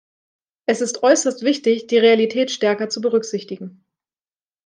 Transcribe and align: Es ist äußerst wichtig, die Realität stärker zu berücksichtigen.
Es 0.65 0.81
ist 0.81 1.03
äußerst 1.03 1.43
wichtig, 1.43 1.85
die 1.85 1.99
Realität 1.99 2.49
stärker 2.49 2.89
zu 2.89 3.01
berücksichtigen. 3.01 3.85